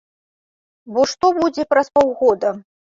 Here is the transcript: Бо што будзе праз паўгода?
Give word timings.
Бо 0.97 1.05
што 1.13 1.33
будзе 1.39 1.69
праз 1.77 1.87
паўгода? 1.97 2.59